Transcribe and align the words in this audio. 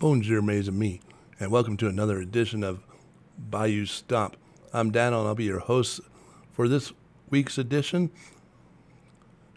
Bonjour, 0.00 0.42
mes 0.42 0.66
amis, 0.66 0.98
and 1.38 1.52
welcome 1.52 1.76
to 1.76 1.86
another 1.86 2.18
edition 2.18 2.64
of 2.64 2.82
Bayou 3.38 3.86
Stomp. 3.86 4.36
I'm 4.72 4.90
Dano, 4.90 5.20
and 5.20 5.28
I'll 5.28 5.36
be 5.36 5.44
your 5.44 5.60
host 5.60 6.00
for 6.50 6.66
this 6.66 6.92
week's 7.30 7.58
edition. 7.58 8.10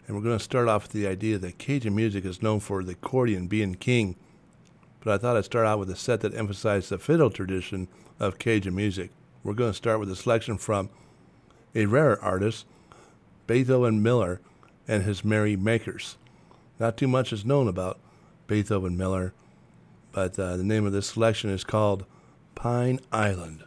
And 0.06 0.14
we're 0.14 0.22
going 0.22 0.38
to 0.38 0.42
start 0.42 0.68
off 0.68 0.84
with 0.84 0.92
the 0.92 1.08
idea 1.08 1.38
that 1.38 1.58
Cajun 1.58 1.92
music 1.92 2.24
is 2.24 2.40
known 2.40 2.60
for 2.60 2.84
the 2.84 2.92
accordion 2.92 3.48
being 3.48 3.74
king. 3.74 4.14
But 5.00 5.12
I 5.12 5.18
thought 5.18 5.36
I'd 5.36 5.44
start 5.44 5.66
out 5.66 5.80
with 5.80 5.90
a 5.90 5.96
set 5.96 6.20
that 6.20 6.36
emphasized 6.36 6.90
the 6.90 6.98
fiddle 6.98 7.30
tradition 7.30 7.88
of 8.20 8.38
Cajun 8.38 8.76
music. 8.76 9.10
We're 9.42 9.54
going 9.54 9.72
to 9.72 9.76
start 9.76 9.98
with 9.98 10.10
a 10.10 10.16
selection 10.16 10.56
from 10.56 10.88
a 11.74 11.86
rare 11.86 12.22
artist, 12.22 12.64
Beethoven 13.48 14.04
Miller, 14.04 14.40
and 14.86 15.02
his 15.02 15.24
Merry 15.24 15.56
Makers. 15.56 16.16
Not 16.78 16.96
too 16.96 17.08
much 17.08 17.32
is 17.32 17.44
known 17.44 17.66
about 17.66 17.98
Beethoven 18.46 18.96
Miller 18.96 19.34
but 20.18 20.36
uh, 20.36 20.56
the 20.56 20.64
name 20.64 20.84
of 20.84 20.90
this 20.90 21.06
selection 21.06 21.48
is 21.48 21.62
called 21.62 22.04
Pine 22.56 22.98
Island. 23.12 23.62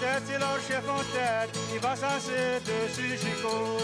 Tête, 0.00 0.22
c'est 0.26 0.38
leur 0.38 0.58
chef 0.66 0.88
en 0.88 1.02
tête, 1.12 1.50
il 1.74 1.80
va 1.80 1.94
s'asseoir 1.94 2.60
dessus 2.64 3.16
Chico. 3.18 3.78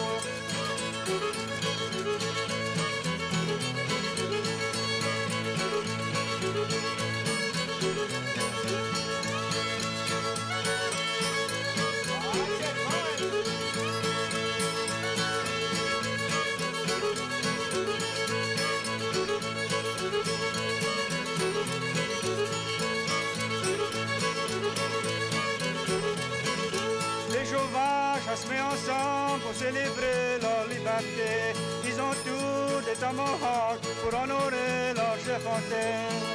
Honorer 35.45 36.26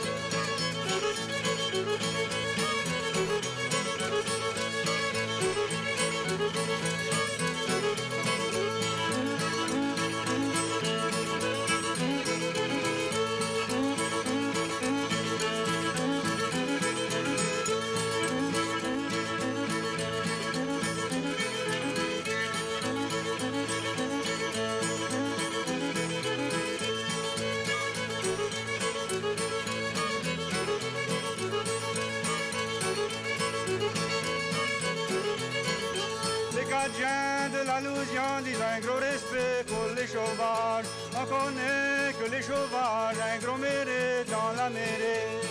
que 42.23 42.29
les 42.29 42.41
sauvages, 42.41 43.17
un 43.33 43.39
gros 43.39 43.57
mérite 43.57 44.29
dans 44.29 44.51
la 44.55 44.69
mêlée. 44.69 45.41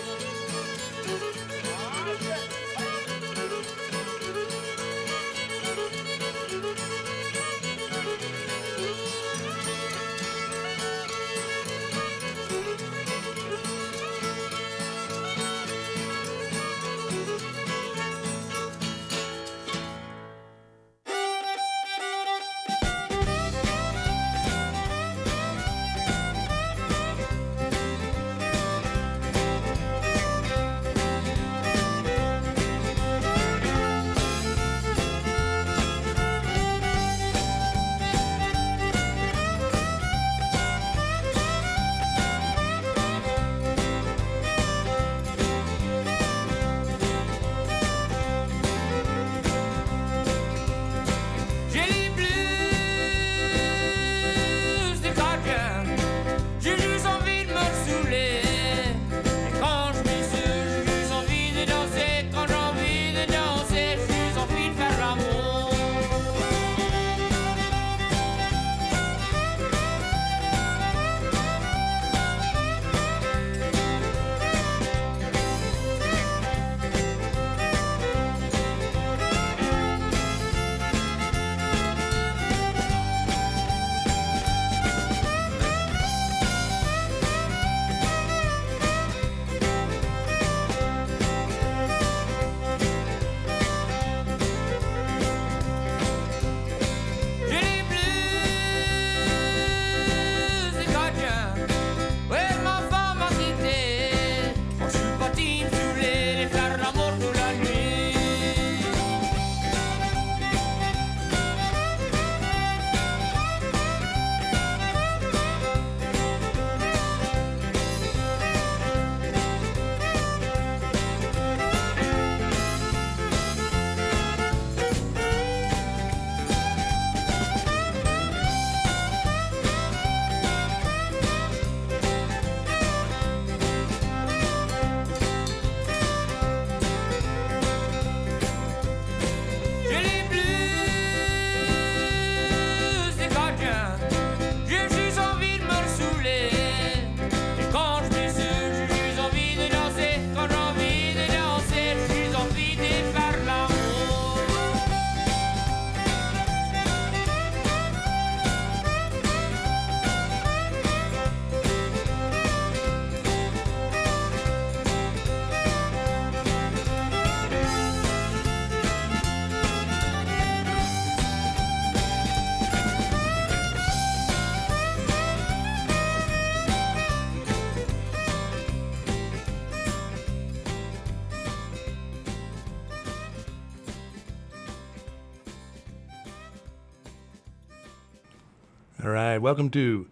Welcome 189.41 189.71
to 189.71 190.07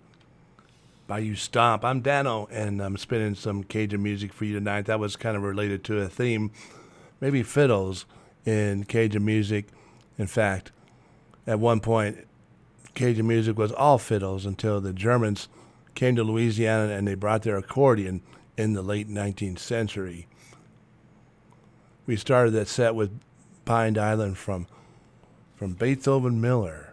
Bayou 1.07 1.35
Stomp. 1.35 1.85
I'm 1.85 2.01
Dano, 2.01 2.49
and 2.51 2.81
I'm 2.81 2.97
spinning 2.97 3.35
some 3.35 3.63
Cajun 3.63 4.03
music 4.03 4.33
for 4.33 4.47
you 4.47 4.55
tonight. 4.55 4.87
That 4.87 4.99
was 4.99 5.17
kind 5.17 5.37
of 5.37 5.43
related 5.43 5.85
to 5.85 6.01
a 6.01 6.09
theme, 6.09 6.51
maybe 7.21 7.43
fiddles 7.43 8.07
in 8.47 8.85
Cajun 8.85 9.23
music. 9.23 9.67
In 10.17 10.27
fact, 10.27 10.73
at 11.47 11.61
one 11.61 11.81
point, 11.81 12.27
Cajun 12.95 13.27
music 13.27 13.59
was 13.59 13.71
all 13.71 13.99
fiddles 13.99 14.47
until 14.47 14.81
the 14.81 14.95
Germans 14.95 15.49
came 15.95 16.17
to 16.17 16.25
Louisiana 16.25 16.95
and 16.95 17.07
they 17.07 17.15
brought 17.15 17.43
their 17.43 17.59
accordion 17.59 18.23
in 18.57 18.73
the 18.73 18.83
late 18.83 19.11
19th 19.11 19.59
century. 19.59 20.27
We 22.07 22.17
started 22.17 22.53
that 22.53 22.69
set 22.69 22.95
with 22.95 23.11
Pine 23.67 23.99
Island 23.99 24.39
from 24.39 24.67
from 25.55 25.75
Beethoven 25.75 26.41
Miller 26.41 26.88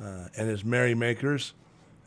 uh, 0.00 0.28
and 0.36 0.48
his 0.48 0.64
Merrymakers. 0.64 1.54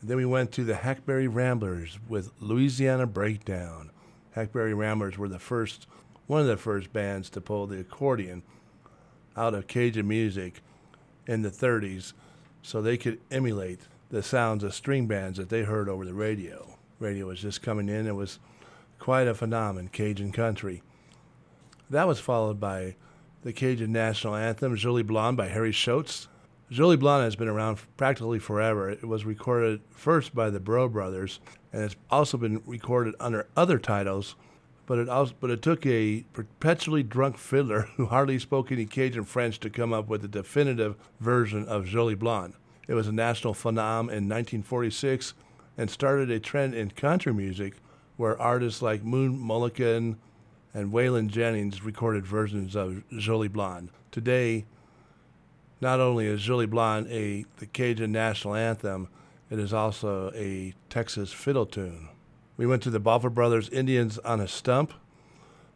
And 0.00 0.08
then 0.08 0.16
we 0.16 0.26
went 0.26 0.52
to 0.52 0.64
the 0.64 0.76
Hackberry 0.76 1.28
Ramblers 1.28 1.98
with 2.08 2.32
Louisiana 2.40 3.06
Breakdown. 3.06 3.90
Hackberry 4.32 4.74
Ramblers 4.74 5.18
were 5.18 5.28
the 5.28 5.38
first, 5.38 5.86
one 6.26 6.40
of 6.40 6.46
the 6.46 6.56
first 6.56 6.92
bands 6.92 7.28
to 7.30 7.40
pull 7.40 7.66
the 7.66 7.80
accordion 7.80 8.42
out 9.36 9.54
of 9.54 9.66
Cajun 9.66 10.06
music 10.06 10.62
in 11.26 11.42
the 11.42 11.50
30s 11.50 12.12
so 12.62 12.80
they 12.80 12.96
could 12.96 13.20
emulate 13.30 13.80
the 14.10 14.22
sounds 14.22 14.64
of 14.64 14.74
string 14.74 15.06
bands 15.06 15.38
that 15.38 15.48
they 15.48 15.62
heard 15.62 15.88
over 15.88 16.04
the 16.04 16.14
radio. 16.14 16.76
Radio 16.98 17.26
was 17.26 17.40
just 17.40 17.62
coming 17.62 17.88
in. 17.88 18.06
It 18.06 18.14
was 18.14 18.38
quite 18.98 19.28
a 19.28 19.34
phenomenon, 19.34 19.88
Cajun 19.92 20.32
country. 20.32 20.82
That 21.88 22.06
was 22.06 22.20
followed 22.20 22.60
by 22.60 22.96
the 23.42 23.52
Cajun 23.52 23.92
national 23.92 24.36
anthem, 24.36 24.76
Jolie 24.76 25.02
Blonde 25.02 25.36
by 25.36 25.48
Harry 25.48 25.72
Choates. 25.72 26.26
Jolie 26.70 26.96
Blonde 26.96 27.24
has 27.24 27.34
been 27.34 27.48
around 27.48 27.80
practically 27.96 28.38
forever. 28.38 28.88
It 28.88 29.04
was 29.04 29.24
recorded 29.24 29.80
first 29.90 30.32
by 30.32 30.50
the 30.50 30.60
Breaux 30.60 30.88
brothers, 30.88 31.40
and 31.72 31.82
it's 31.82 31.96
also 32.10 32.38
been 32.38 32.62
recorded 32.64 33.16
under 33.18 33.48
other 33.56 33.76
titles. 33.76 34.36
But 34.86 34.98
it 34.98 35.08
also, 35.08 35.34
but 35.40 35.50
it 35.50 35.62
took 35.62 35.84
a 35.84 36.24
perpetually 36.32 37.02
drunk 37.02 37.38
fiddler 37.38 37.82
who 37.96 38.06
hardly 38.06 38.38
spoke 38.38 38.70
any 38.70 38.86
Cajun 38.86 39.24
French 39.24 39.58
to 39.60 39.70
come 39.70 39.92
up 39.92 40.06
with 40.08 40.24
a 40.24 40.28
definitive 40.28 40.94
version 41.18 41.66
of 41.66 41.86
Jolie 41.86 42.14
Blonde. 42.14 42.54
It 42.86 42.94
was 42.94 43.08
a 43.08 43.12
national 43.12 43.54
phenomenon 43.54 44.16
in 44.16 44.28
1946 44.28 45.34
and 45.76 45.90
started 45.90 46.30
a 46.30 46.38
trend 46.38 46.74
in 46.74 46.92
country 46.92 47.34
music 47.34 47.78
where 48.16 48.40
artists 48.40 48.80
like 48.80 49.02
Moon 49.02 49.36
Mullican 49.36 50.16
and 50.72 50.92
Waylon 50.92 51.28
Jennings 51.28 51.82
recorded 51.82 52.24
versions 52.26 52.76
of 52.76 53.02
Jolie 53.18 53.48
Blonde. 53.48 53.90
Today, 54.12 54.66
not 55.80 56.00
only 56.00 56.26
is 56.26 56.42
Jolie 56.42 56.66
Blonde 56.66 57.06
a 57.10 57.44
the 57.58 57.66
Cajun 57.66 58.12
national 58.12 58.54
anthem, 58.54 59.08
it 59.50 59.58
is 59.58 59.72
also 59.72 60.30
a 60.34 60.74
Texas 60.88 61.32
fiddle 61.32 61.66
tune. 61.66 62.08
We 62.56 62.66
went 62.66 62.82
to 62.82 62.90
the 62.90 63.00
Balfa 63.00 63.30
Brothers 63.30 63.68
Indians 63.70 64.18
on 64.18 64.40
a 64.40 64.46
Stump 64.46 64.92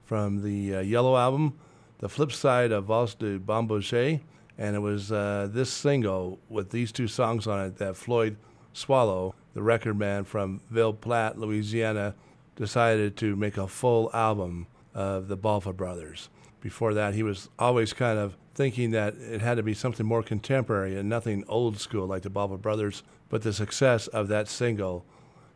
from 0.04 0.42
the 0.42 0.76
uh, 0.76 0.80
Yellow 0.80 1.16
album, 1.16 1.58
the 1.98 2.08
flip 2.08 2.30
side 2.30 2.72
of 2.72 2.84
Valse 2.84 3.14
de 3.14 3.38
Bambouche, 3.38 4.20
and 4.58 4.76
it 4.76 4.80
was 4.80 5.10
uh, 5.10 5.48
this 5.50 5.72
single 5.72 6.38
with 6.48 6.70
these 6.70 6.92
two 6.92 7.08
songs 7.08 7.46
on 7.46 7.64
it 7.64 7.78
that 7.78 7.96
Floyd 7.96 8.36
Soileau, 8.74 9.32
the 9.54 9.62
record 9.62 9.98
man 9.98 10.24
from 10.24 10.60
Ville 10.70 10.92
Platte, 10.92 11.38
Louisiana, 11.38 12.14
decided 12.54 13.16
to 13.16 13.34
make 13.34 13.56
a 13.56 13.66
full 13.66 14.10
album 14.12 14.66
of 14.94 15.28
the 15.28 15.36
Balfa 15.36 15.72
brothers. 15.72 16.28
Before 16.64 16.94
that, 16.94 17.12
he 17.12 17.22
was 17.22 17.50
always 17.58 17.92
kind 17.92 18.18
of 18.18 18.38
thinking 18.54 18.92
that 18.92 19.16
it 19.16 19.42
had 19.42 19.58
to 19.58 19.62
be 19.62 19.74
something 19.74 20.06
more 20.06 20.22
contemporary 20.22 20.96
and 20.96 21.10
nothing 21.10 21.44
old 21.46 21.78
school 21.78 22.06
like 22.06 22.22
the 22.22 22.30
Balfa 22.30 22.56
brothers, 22.56 23.02
but 23.28 23.42
the 23.42 23.52
success 23.52 24.06
of 24.06 24.28
that 24.28 24.48
single 24.48 25.04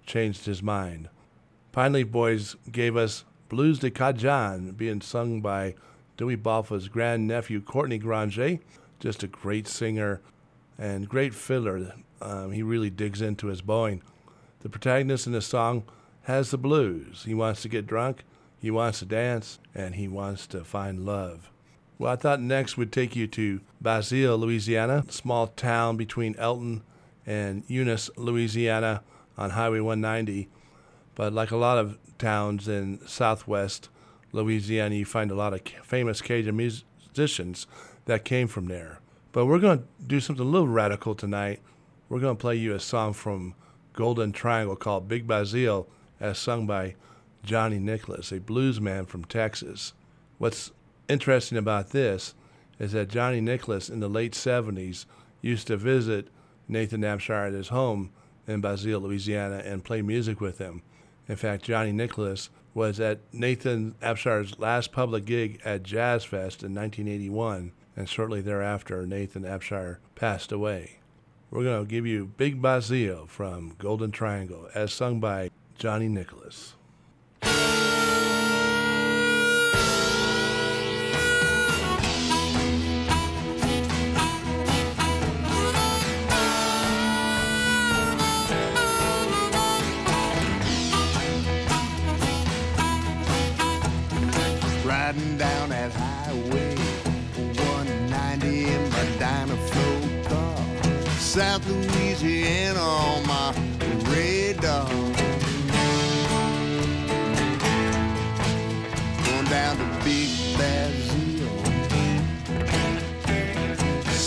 changed 0.04 0.44
his 0.44 0.62
mind. 0.62 1.08
Pine 1.72 1.94
Leaf 1.94 2.10
Boys 2.10 2.56
gave 2.70 2.94
us 2.94 3.24
Blues 3.48 3.78
de 3.78 3.90
Cajun, 3.90 4.72
being 4.72 5.00
sung 5.00 5.40
by 5.40 5.76
Dewey 6.18 6.36
Balfa's 6.36 6.88
grandnephew 6.88 7.62
Courtney 7.62 7.96
Granger, 7.96 8.58
just 9.00 9.22
a 9.22 9.28
great 9.28 9.66
singer 9.66 10.20
and 10.76 11.08
great 11.08 11.32
fiddler. 11.32 11.94
Um, 12.20 12.52
he 12.52 12.62
really 12.62 12.90
digs 12.90 13.22
into 13.22 13.46
his 13.46 13.62
bowing. 13.62 14.02
The 14.60 14.68
protagonist 14.68 15.26
in 15.26 15.32
the 15.32 15.40
song 15.40 15.84
has 16.24 16.50
the 16.50 16.58
blues. 16.58 17.24
He 17.24 17.32
wants 17.32 17.62
to 17.62 17.70
get 17.70 17.86
drunk, 17.86 18.24
he 18.58 18.70
wants 18.70 18.98
to 19.00 19.04
dance, 19.04 19.58
and 19.74 19.94
he 19.94 20.08
wants 20.08 20.46
to 20.48 20.64
find 20.64 21.06
love. 21.06 21.50
Well, 21.98 22.12
I 22.12 22.16
thought 22.16 22.40
next 22.40 22.76
we'd 22.76 22.92
take 22.92 23.16
you 23.16 23.26
to 23.28 23.60
Basile, 23.80 24.38
Louisiana, 24.38 25.04
a 25.08 25.12
small 25.12 25.48
town 25.48 25.96
between 25.96 26.36
Elton 26.36 26.82
and 27.26 27.64
Eunice, 27.66 28.08
Louisiana, 28.16 29.02
on 29.36 29.50
Highway 29.50 29.80
190. 29.80 30.48
But 31.14 31.32
like 31.32 31.50
a 31.50 31.56
lot 31.56 31.78
of 31.78 31.98
towns 32.18 32.68
in 32.68 33.06
southwest 33.06 33.88
Louisiana, 34.32 34.94
you 34.94 35.04
find 35.04 35.30
a 35.30 35.34
lot 35.34 35.54
of 35.54 35.62
famous 35.84 36.20
Cajun 36.20 36.56
musicians 36.56 37.66
that 38.04 38.24
came 38.24 38.46
from 38.48 38.66
there. 38.66 39.00
But 39.32 39.46
we're 39.46 39.58
going 39.58 39.78
to 39.78 39.84
do 40.06 40.20
something 40.20 40.44
a 40.44 40.48
little 40.48 40.68
radical 40.68 41.14
tonight. 41.14 41.60
We're 42.08 42.20
going 42.20 42.36
to 42.36 42.40
play 42.40 42.56
you 42.56 42.74
a 42.74 42.80
song 42.80 43.12
from 43.12 43.54
Golden 43.92 44.32
Triangle 44.32 44.76
called 44.76 45.08
Big 45.08 45.26
Basile 45.26 45.88
as 46.20 46.38
sung 46.38 46.66
by 46.66 46.94
Johnny 47.42 47.78
Nicholas, 47.78 48.32
a 48.32 48.40
blues 48.40 48.80
man 48.80 49.06
from 49.06 49.24
Texas. 49.24 49.92
What's 50.38 50.72
interesting 51.08 51.58
about 51.58 51.90
this 51.90 52.34
is 52.78 52.92
that 52.92 53.08
Johnny 53.08 53.40
Nicholas 53.40 53.88
in 53.88 54.00
the 54.00 54.08
late 54.08 54.32
70s 54.32 55.06
used 55.40 55.66
to 55.68 55.76
visit 55.76 56.28
Nathan 56.68 57.02
Abshire 57.02 57.48
at 57.48 57.52
his 57.52 57.68
home 57.68 58.10
in 58.46 58.60
Basile, 58.60 59.00
Louisiana, 59.00 59.62
and 59.64 59.84
play 59.84 60.02
music 60.02 60.40
with 60.40 60.58
him. 60.58 60.82
In 61.28 61.36
fact, 61.36 61.64
Johnny 61.64 61.92
Nicholas 61.92 62.50
was 62.74 63.00
at 63.00 63.20
Nathan 63.32 63.94
Abshire's 64.00 64.58
last 64.58 64.92
public 64.92 65.24
gig 65.24 65.60
at 65.64 65.82
Jazz 65.82 66.24
Fest 66.24 66.62
in 66.62 66.74
1981, 66.74 67.72
and 67.96 68.08
shortly 68.08 68.40
thereafter, 68.40 69.06
Nathan 69.06 69.42
Abshire 69.42 69.98
passed 70.14 70.52
away. 70.52 71.00
We're 71.50 71.64
going 71.64 71.84
to 71.84 71.90
give 71.90 72.06
you 72.06 72.26
Big 72.36 72.62
Basile 72.62 73.26
from 73.26 73.74
Golden 73.78 74.10
Triangle, 74.10 74.68
as 74.74 74.92
sung 74.92 75.18
by 75.18 75.50
Johnny 75.76 76.08
Nicholas. 76.08 76.74
Riding 77.42 77.77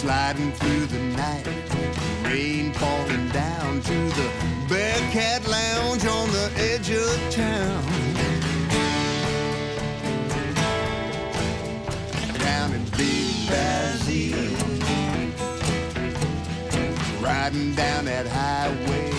Sliding 0.02 0.52
through 0.54 0.88
the 0.88 1.00
night. 1.16 1.48
Rain 2.24 2.74
falling 2.74 3.30
down 3.30 3.82
to 3.82 3.94
the 3.94 4.32
Bearcat 4.68 5.48
Lounge 5.48 6.04
on 6.08 6.28
the 6.32 6.52
edge 6.58 6.90
of 6.90 7.30
town. 7.30 7.84
down 12.40 12.74
in 12.74 12.84
Big 12.98 13.48
Basile. 13.48 14.58
Riding 17.22 17.76
down 17.76 18.06
that 18.06 18.26
highway 18.26 19.11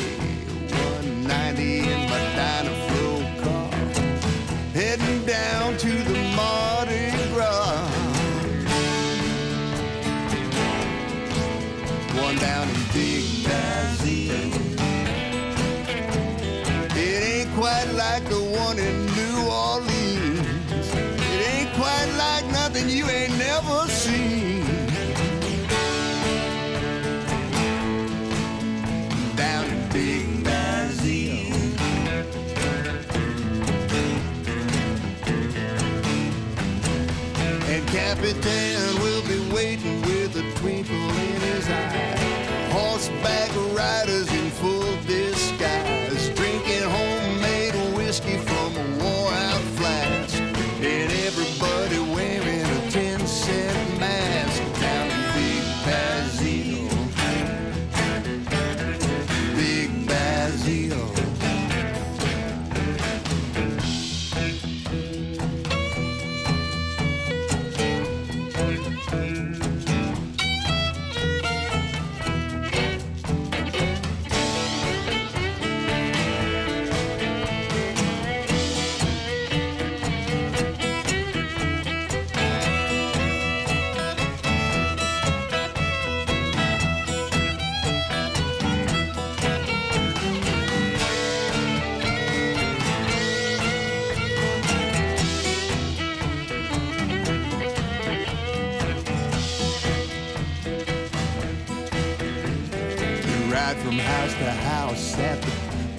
ride 103.72 103.82
from 103.82 103.98
house 103.98 104.34
to 104.34 104.50
house 104.50 105.18
at 105.18 105.40
the 105.42 105.50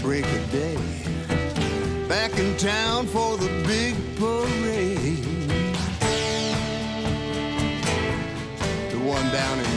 break 0.02 0.26
of 0.26 0.52
day. 0.52 0.78
Back 2.08 2.38
in 2.38 2.56
town 2.58 3.08
for 3.08 3.38
the 3.38 3.48
big 3.66 3.96
parade. 4.18 5.24
The 8.92 9.00
one 9.00 9.32
down 9.32 9.60
in 9.60 9.73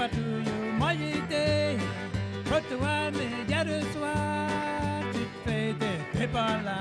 patrouille 0.00 0.52
moyité, 0.78 1.76
quand 2.48 2.62
tu 2.68 2.74
vois 2.76 3.10
mes 3.10 3.44
gars 3.46 3.64
de 3.64 3.80
soir, 3.92 4.48
tu 5.12 5.18
te 5.18 5.38
fais 5.44 5.74
des 5.74 6.18
pépas 6.18 6.56
là. 6.64 6.80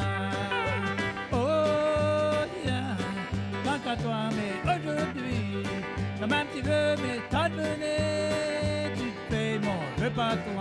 Oh, 1.34 2.46
yeah, 2.66 2.96
tant 3.66 3.82
à 3.92 3.96
toi, 3.98 4.22
mais 4.38 4.54
aujourd'hui, 4.72 5.68
quand 6.20 6.28
même 6.28 6.48
tu 6.56 6.62
veux 6.62 6.96
m'étonner, 7.04 7.98
tu 8.96 9.08
te 9.12 9.22
fais 9.30 9.60
mon 9.60 9.80
repas 10.02 10.36
toi. 10.48 10.59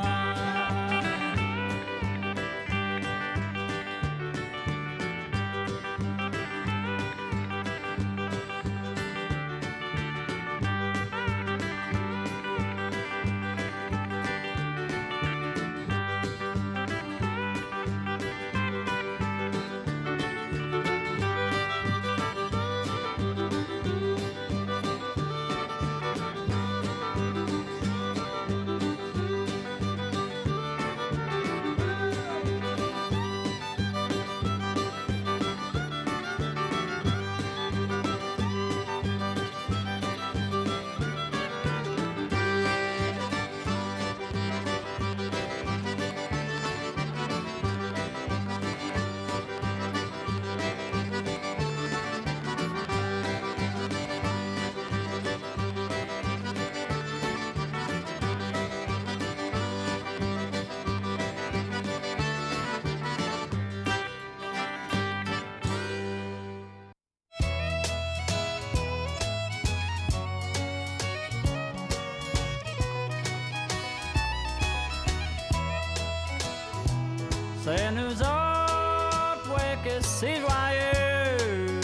C'est 77.68 77.90
nous 77.90 78.22
autres, 78.22 79.50
ouais, 79.54 79.76
que 79.85 80.00
c'est 80.00 80.37
joyeux. 80.37 81.81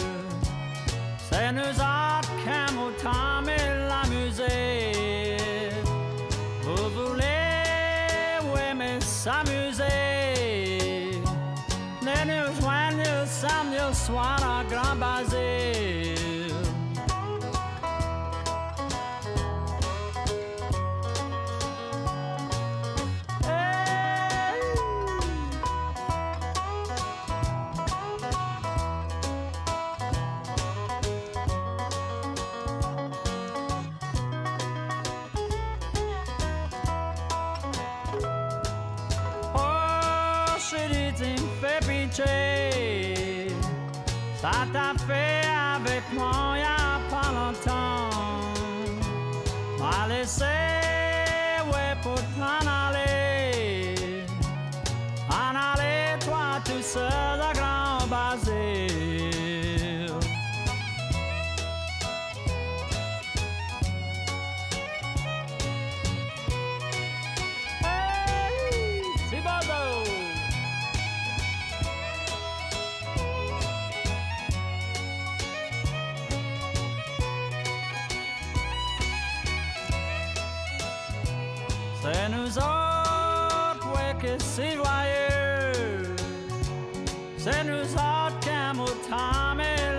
C'est 1.30 1.52
nous 1.52 1.60
autres 1.60 2.34
qui 2.42 2.74
au 2.74 2.90
temps 3.02 3.46
et 3.46 3.86
la 3.86 4.08
musique. 4.08 4.93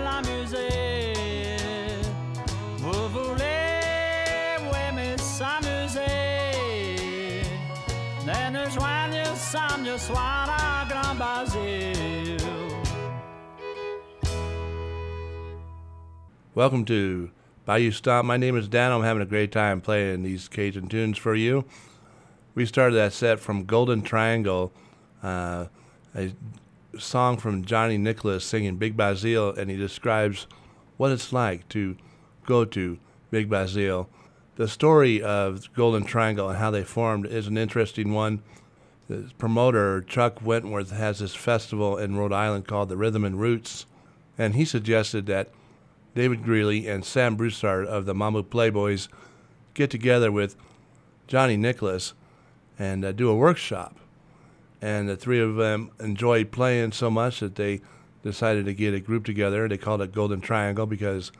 La 0.04 0.20
musique. 0.22 2.06
Vous 2.78 3.08
voulez, 3.08 4.58
ouais, 4.72 4.92
mais 4.94 5.16
s'amuser. 5.18 6.00
Nous 8.26 8.70
joindre 8.70 9.34
samedi 9.34 9.98
soir 9.98 10.48
à 10.48 10.86
Grand 10.88 11.14
Basile. 11.14 12.36
Welcome 16.54 16.84
to 16.86 17.30
Bayou 17.66 17.92
Stomp. 17.92 18.26
My 18.26 18.38
name 18.38 18.56
is 18.56 18.68
Dan. 18.68 18.92
I'm 18.92 19.02
having 19.02 19.22
a 19.22 19.26
great 19.26 19.52
time 19.52 19.80
playing 19.80 20.22
these 20.22 20.48
Cajun 20.48 20.88
tunes 20.88 21.18
for 21.18 21.34
you. 21.34 21.64
We 22.56 22.64
started 22.64 22.96
that 22.96 23.12
set 23.12 23.38
from 23.38 23.66
Golden 23.66 24.00
Triangle, 24.00 24.72
uh, 25.22 25.66
a 26.14 26.32
song 26.98 27.36
from 27.36 27.66
Johnny 27.66 27.98
Nicholas 27.98 28.46
singing 28.46 28.76
Big 28.76 28.96
Basile, 28.96 29.50
and 29.50 29.70
he 29.70 29.76
describes 29.76 30.46
what 30.96 31.12
it's 31.12 31.34
like 31.34 31.68
to 31.68 31.98
go 32.46 32.64
to 32.64 32.98
Big 33.30 33.50
Basile. 33.50 34.08
The 34.54 34.68
story 34.68 35.20
of 35.20 35.70
Golden 35.74 36.04
Triangle 36.04 36.48
and 36.48 36.56
how 36.56 36.70
they 36.70 36.82
formed 36.82 37.26
is 37.26 37.46
an 37.46 37.58
interesting 37.58 38.14
one. 38.14 38.40
The 39.10 39.30
promoter, 39.36 40.00
Chuck 40.00 40.40
Wentworth, 40.40 40.92
has 40.92 41.18
this 41.18 41.34
festival 41.34 41.98
in 41.98 42.16
Rhode 42.16 42.32
Island 42.32 42.66
called 42.66 42.88
the 42.88 42.96
Rhythm 42.96 43.26
and 43.26 43.38
Roots, 43.38 43.84
and 44.38 44.54
he 44.54 44.64
suggested 44.64 45.26
that 45.26 45.50
David 46.14 46.42
Greely 46.42 46.88
and 46.88 47.04
Sam 47.04 47.36
Broussard 47.36 47.86
of 47.86 48.06
the 48.06 48.14
Mamou 48.14 48.44
Playboys 48.44 49.08
get 49.74 49.90
together 49.90 50.32
with 50.32 50.56
Johnny 51.26 51.58
Nicholas 51.58 52.14
and 52.78 53.04
uh, 53.04 53.12
do 53.12 53.28
a 53.30 53.34
workshop. 53.34 53.96
And 54.82 55.08
the 55.08 55.16
three 55.16 55.40
of 55.40 55.56
them 55.56 55.90
enjoyed 56.00 56.52
playing 56.52 56.92
so 56.92 57.10
much 57.10 57.40
that 57.40 57.54
they 57.54 57.80
decided 58.22 58.66
to 58.66 58.74
get 58.74 58.94
a 58.94 59.00
group 59.00 59.24
together. 59.24 59.68
They 59.68 59.78
called 59.78 60.02
it 60.02 60.12
Golden 60.12 60.40
Triangle 60.40 60.86
because 60.86 61.32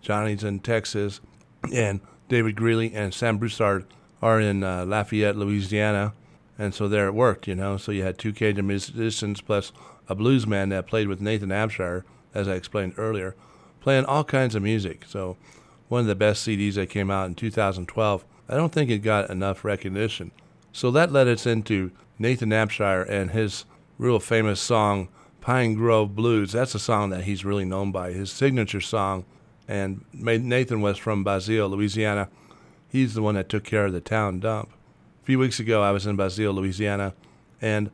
Johnny's 0.00 0.44
in 0.44 0.60
Texas, 0.60 1.20
and 1.72 2.00
David 2.28 2.56
Greely 2.56 2.94
and 2.94 3.12
Sam 3.12 3.38
Broussard 3.38 3.86
are 4.22 4.40
in 4.40 4.62
uh, 4.62 4.84
Lafayette, 4.84 5.36
Louisiana. 5.36 6.12
And 6.58 6.74
so 6.74 6.86
there 6.86 7.06
it 7.06 7.14
worked, 7.14 7.48
you 7.48 7.54
know. 7.54 7.76
So 7.76 7.90
you 7.90 8.02
had 8.04 8.18
two 8.18 8.32
Cajun 8.32 8.66
musicians 8.66 9.40
plus 9.40 9.72
a 10.08 10.14
blues 10.14 10.46
man 10.46 10.68
that 10.68 10.86
played 10.86 11.08
with 11.08 11.20
Nathan 11.20 11.48
Abshire, 11.48 12.04
as 12.34 12.46
I 12.46 12.54
explained 12.54 12.94
earlier, 12.96 13.34
playing 13.80 14.04
all 14.04 14.24
kinds 14.24 14.54
of 14.54 14.62
music. 14.62 15.04
So 15.06 15.36
one 15.88 16.02
of 16.02 16.06
the 16.06 16.14
best 16.14 16.46
CDs 16.46 16.74
that 16.74 16.90
came 16.90 17.10
out 17.10 17.26
in 17.26 17.34
2012. 17.34 18.24
I 18.48 18.56
don't 18.56 18.72
think 18.72 18.90
it 18.90 18.98
got 18.98 19.30
enough 19.30 19.64
recognition. 19.64 20.30
So 20.74 20.90
that 20.90 21.12
led 21.12 21.28
us 21.28 21.46
into 21.46 21.92
Nathan 22.18 22.50
Abshire 22.50 23.08
and 23.08 23.30
his 23.30 23.64
real 23.96 24.18
famous 24.18 24.60
song, 24.60 25.08
Pine 25.40 25.74
Grove 25.74 26.16
Blues. 26.16 26.50
That's 26.50 26.74
a 26.74 26.80
song 26.80 27.10
that 27.10 27.22
he's 27.22 27.44
really 27.44 27.64
known 27.64 27.92
by, 27.92 28.10
his 28.10 28.32
signature 28.32 28.80
song. 28.80 29.24
And 29.68 30.04
Nathan 30.12 30.80
was 30.80 30.98
from 30.98 31.22
Basile, 31.22 31.68
Louisiana. 31.68 32.28
He's 32.88 33.14
the 33.14 33.22
one 33.22 33.36
that 33.36 33.48
took 33.48 33.62
care 33.62 33.86
of 33.86 33.92
the 33.92 34.00
town 34.00 34.40
dump. 34.40 34.68
A 35.22 35.24
few 35.24 35.38
weeks 35.38 35.60
ago, 35.60 35.80
I 35.80 35.92
was 35.92 36.06
in 36.06 36.16
Basile, 36.16 36.52
Louisiana, 36.52 37.14
and 37.62 37.88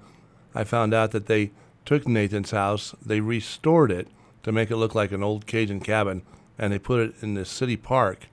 I 0.55 0.65
found 0.65 0.95
out 0.95 1.11
that 1.11 1.27
they 1.27 1.51
took 1.85 2.09
Nathan's 2.09 2.51
house, 2.51 2.95
they 3.05 3.21
restored 3.21 3.93
it 3.93 4.09
to 4.43 4.53
make 4.53 4.71
it 4.71 4.79
look 4.79 4.95
like 4.95 5.13
an 5.13 5.23
old 5.23 5.47
Cajun 5.47 5.81
cabin, 5.81 6.23
and 6.59 6.73
they 6.73 6.79
put 6.79 7.01
it 7.01 7.15
in 7.21 7.35
the 7.35 7.45
city 7.45 7.77
park. 7.77 8.29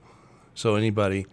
So 0.55 0.75
anybody 0.75 1.25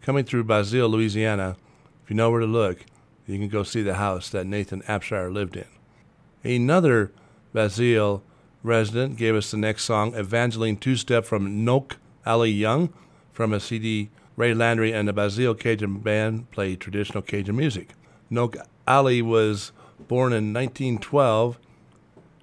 coming 0.00 0.24
through 0.24 0.44
Basile, 0.44 0.88
Louisiana, 0.88 1.56
if 2.04 2.10
you 2.10 2.16
know 2.16 2.30
where 2.30 2.40
to 2.40 2.46
look, 2.46 2.84
you 3.26 3.38
can 3.38 3.48
go 3.48 3.62
see 3.62 3.82
the 3.82 3.94
house 3.94 4.30
that 4.30 4.46
Nathan 4.46 4.82
Abshire 4.82 5.32
lived 5.32 5.56
in. 5.56 5.66
Another 6.44 7.12
Basile 7.52 8.22
resident 8.62 9.16
gave 9.16 9.34
us 9.34 9.50
the 9.50 9.56
next 9.56 9.84
song, 9.84 10.14
Evangeline 10.14 10.76
Two 10.76 10.96
Step 10.96 11.24
from 11.24 11.64
Noke 11.64 11.96
Ali 12.26 12.50
Young, 12.50 12.92
from 13.32 13.52
a 13.52 13.60
CD 13.60 14.10
Ray 14.36 14.54
Landry 14.54 14.92
and 14.92 15.06
the 15.06 15.12
Basile 15.12 15.54
Cajun 15.54 15.98
Band 15.98 16.50
play 16.50 16.74
traditional 16.74 17.22
Cajun 17.22 17.56
music. 17.56 17.90
Noke 18.30 18.64
Ali 18.86 19.22
was 19.22 19.72
born 20.08 20.32
in 20.32 20.52
1912, 20.52 21.58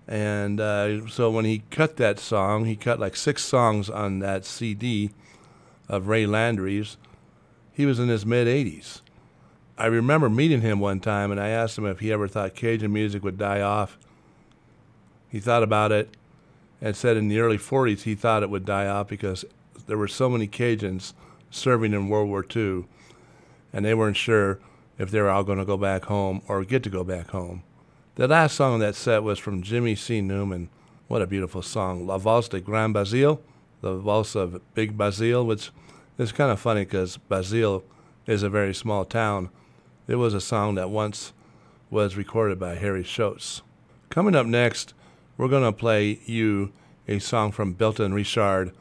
and 0.07 0.59
uh, 0.59 1.07
so 1.07 1.29
when 1.29 1.45
he 1.45 1.63
cut 1.71 1.97
that 1.97 2.19
song, 2.19 2.65
he 2.65 2.75
cut 2.75 2.99
like 2.99 3.15
six 3.15 3.43
songs 3.43 3.89
on 3.89 4.19
that 4.19 4.45
CD 4.45 5.11
of 5.87 6.07
Ray 6.07 6.25
Landry's. 6.25 6.97
He 7.73 7.85
was 7.85 7.99
in 7.99 8.09
his 8.09 8.25
mid 8.25 8.47
80s. 8.47 9.01
I 9.79 9.85
remember 9.85 10.29
meeting 10.29 10.59
him 10.59 10.81
one 10.81 10.99
time, 10.99 11.31
and 11.31 11.39
I 11.39 11.47
asked 11.47 11.77
him 11.77 11.85
if 11.85 12.01
he 12.01 12.11
ever 12.11 12.27
thought 12.27 12.53
Cajun 12.53 12.91
music 12.91 13.23
would 13.23 13.37
die 13.37 13.61
off. 13.61 13.97
He 15.29 15.39
thought 15.39 15.63
about 15.63 15.93
it 15.93 16.17
and 16.81 16.97
said 16.97 17.15
in 17.15 17.29
the 17.29 17.39
early 17.39 17.57
40s 17.57 18.01
he 18.01 18.13
thought 18.13 18.43
it 18.43 18.49
would 18.49 18.65
die 18.65 18.87
off 18.87 19.07
because 19.07 19.45
there 19.87 19.97
were 19.97 20.09
so 20.09 20.29
many 20.29 20.49
Cajuns 20.49 21.13
serving 21.49 21.93
in 21.93 22.09
World 22.09 22.27
War 22.27 22.45
II, 22.53 22.87
and 23.71 23.85
they 23.85 23.93
weren't 23.93 24.17
sure 24.17 24.59
if 24.97 25.11
they 25.11 25.21
were 25.21 25.29
all 25.29 25.45
going 25.45 25.59
to 25.59 25.65
go 25.65 25.77
back 25.77 26.05
home 26.05 26.41
or 26.49 26.65
get 26.65 26.83
to 26.83 26.89
go 26.89 27.05
back 27.05 27.29
home. 27.29 27.63
The 28.15 28.27
last 28.27 28.57
song 28.57 28.73
on 28.73 28.79
that 28.81 28.95
set 28.95 29.23
was 29.23 29.39
from 29.39 29.61
Jimmy 29.61 29.95
C. 29.95 30.19
Newman. 30.19 30.67
What 31.07 31.21
a 31.21 31.27
beautiful 31.27 31.61
song. 31.61 32.05
La 32.05 32.17
Valse 32.17 32.49
de 32.49 32.59
Grand 32.59 32.93
Basile, 32.93 33.41
the 33.79 33.95
Valse 33.95 34.35
of 34.35 34.61
Big 34.73 34.97
Basile, 34.97 35.45
which 35.45 35.71
is 36.17 36.33
kind 36.33 36.51
of 36.51 36.59
funny 36.59 36.81
because 36.81 37.15
Basile 37.15 37.85
is 38.27 38.43
a 38.43 38.49
very 38.49 38.73
small 38.73 39.05
town. 39.05 39.49
It 40.09 40.15
was 40.15 40.33
a 40.33 40.41
song 40.41 40.73
that 40.73 40.89
once 40.89 41.33
was 41.91 42.17
recorded 42.17 42.59
by 42.59 42.73
Harry 42.73 43.03
Choates. 43.03 43.61
Coming 44.09 44.33
up 44.33 44.47
next, 44.47 44.95
we're 45.37 45.49
going 45.49 45.61
to 45.61 45.71
play 45.71 46.19
you 46.25 46.73
a 47.07 47.19
song 47.19 47.51
from 47.51 47.73
Belton 47.73 48.15
Richard 48.15 48.73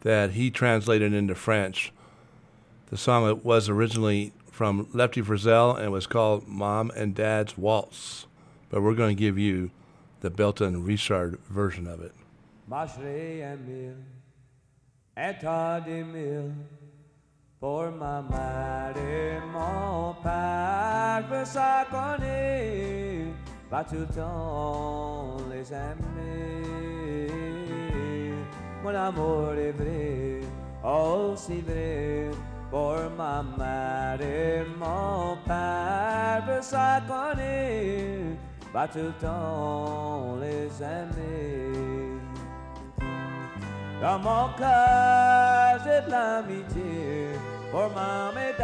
that 0.00 0.32
he 0.32 0.50
translated 0.50 1.12
into 1.12 1.36
French. 1.36 1.92
The 2.86 2.96
song 2.96 3.42
was 3.44 3.68
originally 3.68 4.32
from 4.50 4.88
Lefty 4.92 5.22
Frizzell 5.22 5.78
and 5.78 5.92
was 5.92 6.08
called 6.08 6.48
Mom 6.48 6.90
and 6.96 7.14
Dad's 7.14 7.56
Waltz. 7.56 8.26
But 8.70 8.82
we're 8.82 8.94
going 8.94 9.14
to 9.14 9.20
give 9.20 9.38
you 9.38 9.70
the 10.18 10.30
Belton 10.30 10.82
Richard 10.82 11.38
version 11.48 11.86
of 11.86 12.02
it. 12.02 12.12
Ma 17.64 18.20
mère 18.20 18.94
et 18.94 19.40
mon 19.50 20.14
père 20.22 21.24
veut 21.30 21.44
connaît, 21.90 23.24
pas 23.70 23.82
tout 23.82 23.94
le 24.00 24.06
temps 24.06 25.38
les 25.50 25.72
aimer. 25.72 27.30
mon 28.82 28.94
amour 28.94 29.54
est 29.54 29.72
vrai, 29.72 30.40
aussi 30.84 31.62
vrai 31.62 32.30
pour 32.70 32.98
ma 33.16 33.42
mère 33.56 34.20
et 34.20 34.66
mon 34.78 35.38
père, 35.46 36.62
ça 36.62 37.00
connaît, 37.08 38.36
pas 38.74 38.88
tout 38.88 38.98
le 38.98 39.12
temps 39.12 40.36
les 40.38 40.68
aimer. 40.82 41.72
Dans 44.02 44.18
mon 44.18 44.52
cœur, 44.58 45.78
j'ai 45.82 46.02
de 46.06 46.10
l'amitié 46.10 47.43
pour 47.74 47.90
ma 47.90 48.30
médaille. 48.30 48.62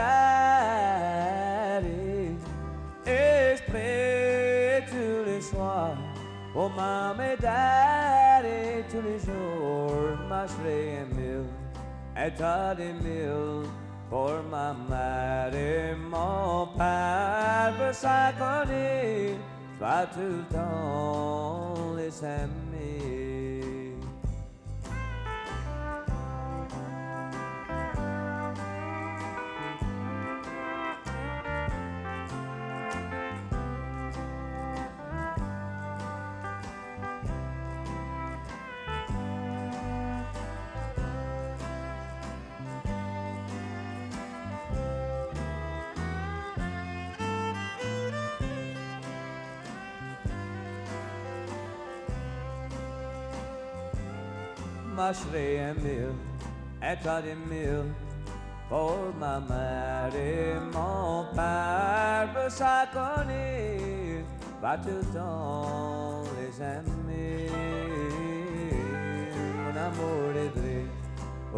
Et 3.05 3.57
je 3.57 3.63
prie 3.71 4.87
tous 4.89 5.23
les 5.29 5.43
soirs 5.43 5.99
pour 6.53 6.71
ma 6.71 7.13
médaille 7.15 8.85
tous 8.89 9.03
les 9.03 9.19
jours, 9.19 10.17
marcherai 10.29 10.99
un 11.03 11.07
mille, 11.17 11.49
état 12.17 12.75
des 12.75 12.93
mille, 13.05 13.67
pour 14.09 14.37
ma 14.49 14.75
mère 14.89 15.55
et 15.55 15.95
mon 15.95 16.69
père, 16.79 17.93
ça 17.93 18.33
connaît, 18.39 19.35
pas 19.79 20.07
tout 20.07 20.45
le 21.97 22.11
les. 22.11 23.20
Marcherai 55.01 55.61
un 55.61 55.75
mille, 55.83 56.15
état 56.93 57.23
des 57.23 57.39
mille, 57.51 57.91
pour 58.69 58.99
ma 59.19 59.41
mère 59.51 60.15
et 60.15 60.55
mon 60.75 61.25
père 61.35 62.29
veut 62.35 62.51
ça 62.61 62.85
connaît, 62.93 64.23
pas 64.61 64.77
tout 64.77 65.01
le 65.03 65.19
temps 65.19 66.23
les 66.37 66.55
aimer. 66.75 67.49
Mon 69.59 69.75
amour 69.89 70.31
est 70.45 70.53
vrai, 70.59 70.83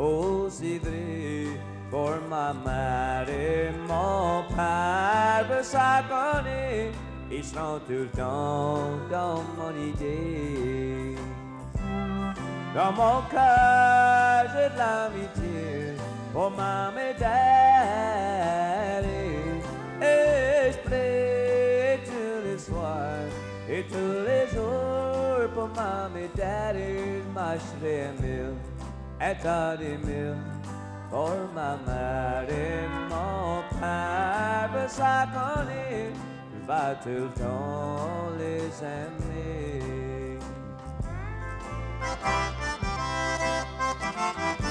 aussi 0.07 0.78
vrai, 0.78 1.47
pour 1.90 2.16
ma 2.30 2.49
mère 2.66 3.28
et 3.28 3.72
mon 3.88 4.45
père 4.55 5.45
veut 5.51 5.64
ça 5.74 6.05
connaît, 6.14 6.93
ils 7.28 7.45
seront 7.45 7.80
tout 7.88 8.05
le 8.07 8.12
temps 8.22 8.86
dans 9.11 9.43
mon 9.59 9.74
idée. 9.90 11.01
Dans 12.74 12.90
mon 12.92 13.20
cœur, 13.30 14.46
j'ai 14.54 14.70
de 14.70 14.78
l'amitié 14.78 15.94
pour 16.32 16.50
ma 16.50 16.90
médaille. 16.90 17.32
Et 20.00 20.72
je 20.72 20.78
tous 22.06 22.38
les 22.46 22.58
soirs 22.58 23.28
et 23.68 23.84
tous 23.84 24.24
les 24.26 24.46
jours 24.54 25.50
pour 25.54 25.68
pour 25.68 25.76
mamie, 25.76 26.30
daddy, 26.34 27.22
marcherai 27.34 28.10
mille, 28.20 28.56
état 29.20 29.76
des 29.76 29.98
mille. 29.98 30.36
Pour 31.10 31.36
ma 31.54 31.76
mère 31.86 32.48
et 32.48 32.88
mon 33.10 33.62
père, 33.78 34.70
ben 34.72 34.88
ça 34.88 35.26
connaît, 35.34 36.10
va 36.66 36.94
tout 37.02 37.10
le 37.10 37.28
temps 37.38 38.30
les 38.38 38.72
aimer. 38.82 39.42
Va 44.22 44.61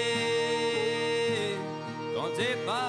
quand 2.15 2.31
t'es 2.37 2.57
pas 2.65 2.80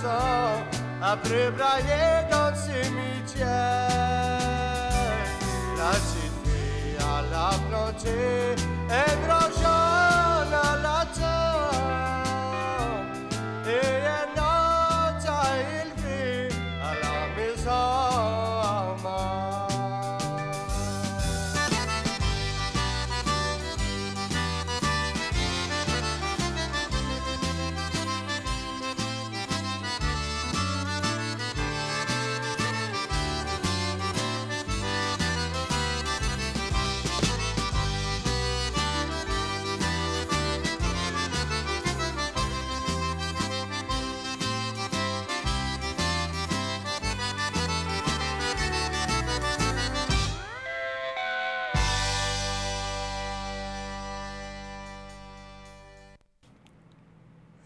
so, 0.00 0.08
a 1.00 1.16
prebraje 1.16 2.26
do 2.30 2.54
cimicie. 2.54 3.44
La 5.76 5.92
cittia 5.94 7.20
la 7.30 7.50
protezione. 7.68 8.77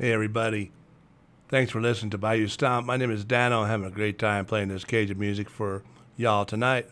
Hey, 0.03 0.13
everybody. 0.13 0.73
Thanks 1.49 1.71
for 1.71 1.81
listening 1.81 2.11
to 2.11 2.19
Bayou 2.19 2.49
Stomp. 2.49 2.85
My 2.85 2.97
name 2.97 3.13
is 3.13 3.25
Dano. 3.25 3.61
I'm 3.63 3.69
having 3.69 3.87
a 3.87 3.91
great 3.93 4.19
time 4.19 4.45
playing 4.45 4.67
this 4.67 4.85
Cajun 4.85 5.17
music 5.17 5.49
for 5.49 5.85
y'all 6.17 6.45
tonight. 6.45 6.89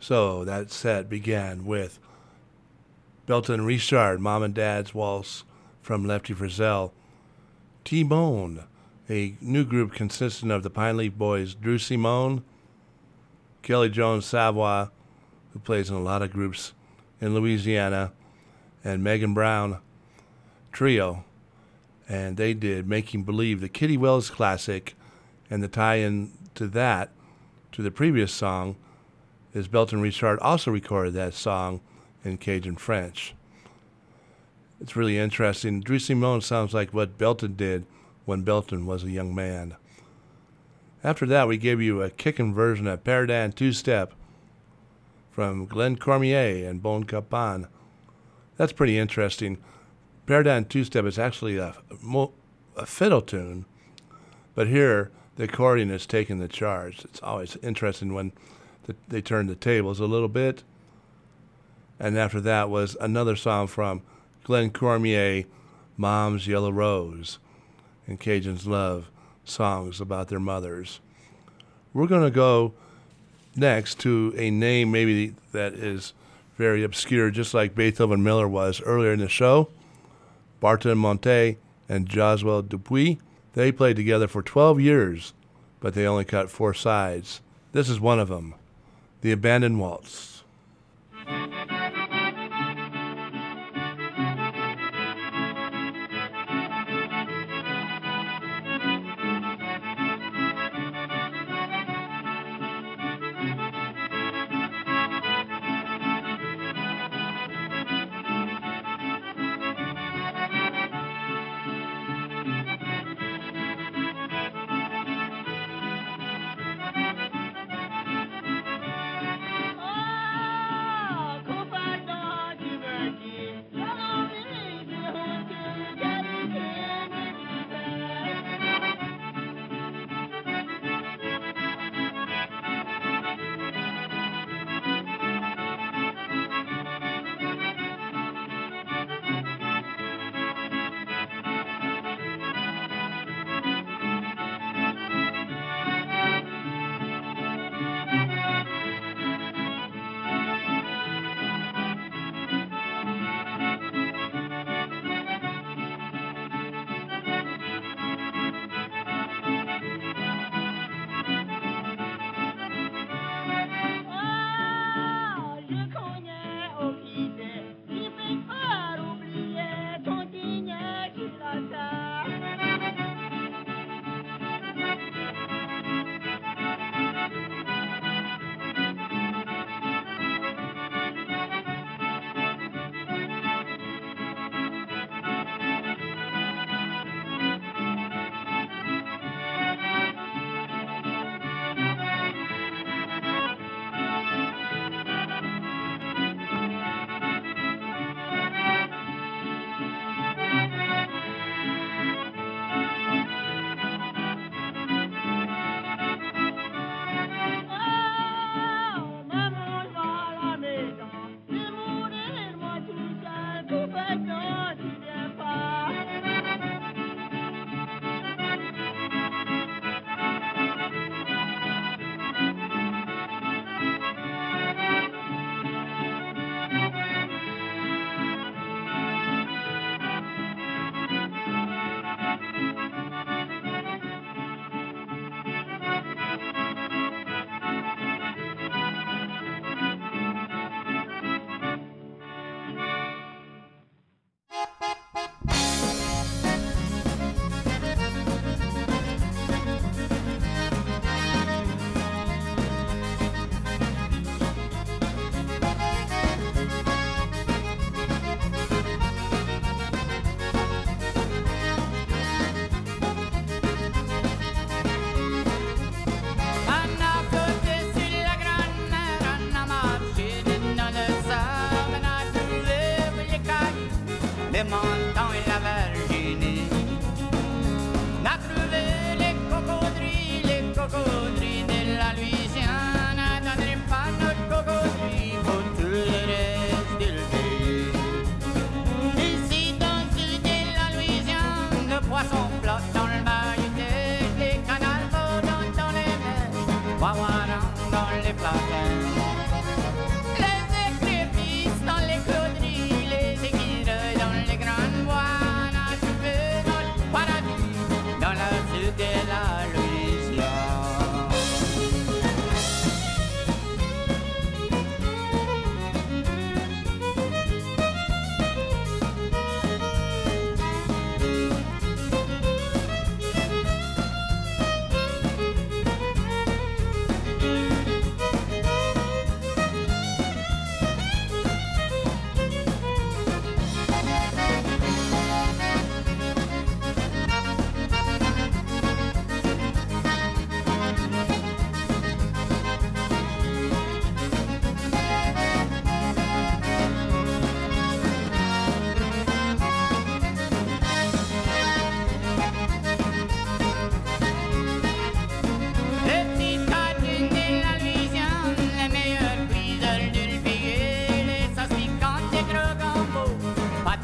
So 0.00 0.44
that 0.44 0.72
set 0.72 1.08
began 1.08 1.64
with 1.64 2.00
Belton 3.26 3.64
Richard, 3.64 4.18
Mom 4.18 4.42
and 4.42 4.52
Dad's 4.52 4.92
Waltz 4.92 5.44
from 5.80 6.04
Lefty 6.04 6.34
Frizzell. 6.34 6.90
T'Monde, 7.84 8.64
a 9.08 9.36
new 9.40 9.64
group 9.64 9.92
consisting 9.92 10.50
of 10.50 10.64
the 10.64 10.70
Pine 10.70 10.96
Leaf 10.96 11.14
Boys, 11.14 11.54
Drew 11.54 11.78
Simone, 11.78 12.42
Kelly 13.62 13.90
Jones 13.90 14.26
Savoy, 14.26 14.88
who 15.52 15.60
plays 15.60 15.88
in 15.88 15.94
a 15.94 16.02
lot 16.02 16.22
of 16.22 16.32
groups 16.32 16.72
in 17.20 17.32
Louisiana, 17.32 18.10
and 18.82 19.04
Megan 19.04 19.34
Brown 19.34 19.78
trio, 20.72 21.24
and 22.08 22.36
they 22.36 22.54
did 22.54 22.88
Making 22.88 23.24
Believe, 23.24 23.60
the 23.60 23.68
Kitty 23.68 23.96
Wells 23.96 24.30
classic, 24.30 24.94
and 25.50 25.62
the 25.62 25.68
tie 25.68 25.96
in 25.96 26.32
to 26.54 26.66
that, 26.68 27.10
to 27.72 27.82
the 27.82 27.90
previous 27.90 28.32
song, 28.32 28.76
is 29.54 29.68
Belton 29.68 30.00
Richard 30.00 30.38
also 30.40 30.70
recorded 30.70 31.14
that 31.14 31.34
song 31.34 31.80
in 32.24 32.38
Cajun 32.38 32.76
French. 32.76 33.34
It's 34.80 34.96
really 34.96 35.18
interesting. 35.18 35.80
Drew 35.80 35.98
Simone 35.98 36.40
sounds 36.40 36.72
like 36.72 36.94
what 36.94 37.18
Belton 37.18 37.54
did 37.54 37.84
when 38.26 38.42
Belton 38.42 38.86
was 38.86 39.02
a 39.02 39.10
young 39.10 39.34
man. 39.34 39.74
After 41.02 41.26
that, 41.26 41.48
we 41.48 41.56
gave 41.56 41.80
you 41.80 42.02
a 42.02 42.10
kicking 42.10 42.54
version 42.54 42.86
of 42.86 43.04
Perrodin 43.04 43.54
Two 43.54 43.72
Step 43.72 44.14
from 45.30 45.66
Glenn 45.66 45.96
Cormier 45.96 46.68
and 46.68 46.82
Bon 46.82 47.04
Capon. 47.04 47.68
That's 48.56 48.72
pretty 48.72 48.98
interesting. 48.98 49.58
Perrodin 50.28 50.68
Two 50.68 50.84
Step 50.84 51.06
is 51.06 51.18
actually 51.18 51.56
a, 51.56 51.74
a 52.76 52.84
fiddle 52.84 53.22
tune, 53.22 53.64
but 54.54 54.66
here 54.66 55.10
the 55.36 55.44
accordion 55.44 55.90
is 55.90 56.04
taking 56.04 56.38
the 56.38 56.48
charge. 56.48 57.02
It's 57.06 57.22
always 57.22 57.56
interesting 57.62 58.12
when 58.12 58.32
the, 58.84 58.94
they 59.08 59.22
turn 59.22 59.46
the 59.46 59.54
tables 59.54 60.00
a 60.00 60.04
little 60.04 60.28
bit. 60.28 60.64
And 61.98 62.18
after 62.18 62.42
that 62.42 62.68
was 62.68 62.94
another 63.00 63.36
song 63.36 63.68
from 63.68 64.02
Glenn 64.44 64.68
Cormier, 64.70 65.44
Mom's 65.96 66.46
Yellow 66.46 66.72
Rose, 66.72 67.38
and 68.06 68.20
Cajuns 68.20 68.66
love 68.66 69.10
songs 69.44 69.98
about 69.98 70.28
their 70.28 70.38
mothers. 70.38 71.00
We're 71.94 72.06
going 72.06 72.24
to 72.24 72.30
go 72.30 72.74
next 73.56 73.98
to 74.00 74.34
a 74.36 74.50
name 74.50 74.90
maybe 74.90 75.34
that 75.52 75.72
is 75.72 76.12
very 76.58 76.84
obscure, 76.84 77.30
just 77.30 77.54
like 77.54 77.74
Beethoven 77.74 78.22
Miller 78.22 78.46
was 78.46 78.82
earlier 78.82 79.14
in 79.14 79.20
the 79.20 79.28
show. 79.30 79.70
Bartmon 80.60 80.98
Montet 80.98 81.56
and 81.88 82.08
Joswell 82.08 82.62
Dupuis. 82.62 83.18
They 83.54 83.72
played 83.72 83.96
together 83.96 84.28
for 84.28 84.42
12 84.42 84.80
years, 84.80 85.32
but 85.80 85.94
they 85.94 86.06
only 86.06 86.24
cut 86.24 86.50
four 86.50 86.74
sides. 86.74 87.40
This 87.72 87.88
is 87.88 88.00
one 88.00 88.18
of 88.20 88.28
them, 88.28 88.54
The 89.20 89.32
Abandoned 89.32 89.80
Waltz. 89.80 90.44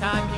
Time. 0.01 0.34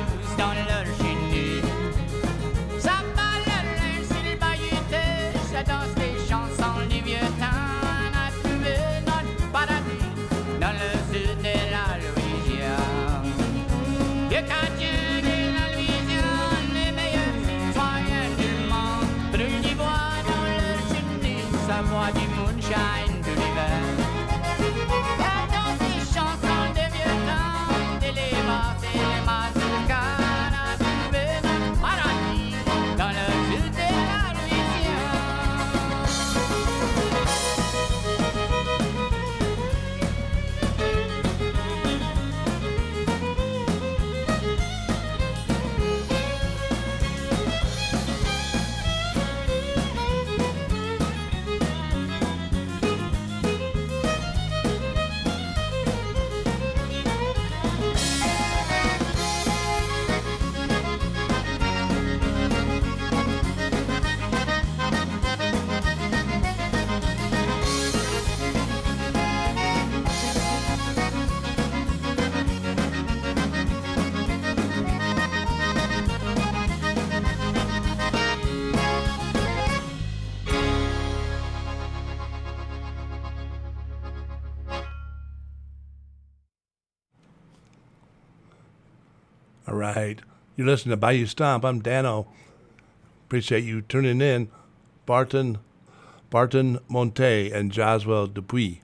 You're 90.57 90.65
listening 90.65 90.93
to 90.93 90.97
Bayou 90.97 91.27
Stomp. 91.27 91.63
I'm 91.63 91.81
Dano. 91.81 92.25
Appreciate 93.27 93.63
you 93.63 93.83
tuning 93.83 94.21
in. 94.21 94.49
Barton, 95.05 95.59
Bartmon 96.31 96.79
Montet 96.89 97.53
and 97.53 97.71
Joswell 97.71 98.25
Dupuis, 98.25 98.79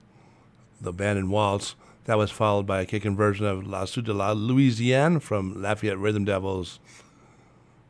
the 0.79 0.93
band 0.93 1.17
and 1.17 1.31
waltz. 1.31 1.73
That 2.05 2.19
was 2.19 2.29
followed 2.29 2.67
by 2.67 2.81
a 2.81 2.85
kicking 2.85 3.15
version 3.15 3.47
of 3.47 3.65
La 3.65 3.85
Suite 3.85 4.05
de 4.05 4.13
la 4.13 4.35
Louisiane 4.35 5.19
from 5.19 5.63
Lafayette 5.63 5.97
Rhythm 5.97 6.25
Devils. 6.25 6.79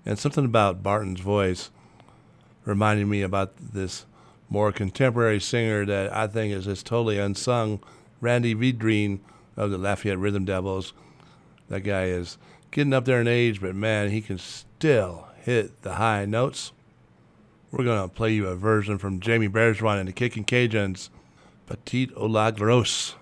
And 0.05 0.17
something 0.17 0.45
about 0.45 0.81
Barton's 0.81 1.19
voice 1.19 1.69
reminded 2.63 3.07
me 3.07 3.21
about 3.21 3.51
this 3.57 4.05
more 4.47 4.71
contemporary 4.71 5.41
singer 5.41 5.85
that 5.87 6.15
I 6.15 6.27
think 6.27 6.53
is 6.53 6.63
just 6.63 6.85
totally 6.85 7.19
unsung, 7.19 7.81
Randy 8.21 8.55
Vidrine 8.55 9.19
of 9.57 9.71
the 9.71 9.77
Lafayette 9.77 10.19
Rhythm 10.19 10.45
Devils. 10.45 10.93
That 11.67 11.81
guy 11.81 12.05
is 12.05 12.37
getting 12.73 12.91
up 12.91 13.05
there 13.05 13.21
in 13.21 13.27
age, 13.27 13.61
but 13.61 13.75
man, 13.75 14.09
he 14.09 14.19
can 14.19 14.37
still 14.37 15.27
hit 15.43 15.83
the 15.83 15.93
high 15.93 16.25
notes. 16.25 16.73
We're 17.71 17.83
going 17.83 18.01
to 18.01 18.13
play 18.13 18.33
you 18.33 18.47
a 18.47 18.55
version 18.55 18.97
from 18.97 19.19
Jamie 19.19 19.47
Bergeron 19.47 19.99
and 19.99 20.07
the 20.07 20.13
Kicking 20.13 20.43
Cajuns, 20.43 21.09
Petite 21.67 22.11
ou 22.17 22.27
la 22.27 22.51
Grosse. 22.51 23.15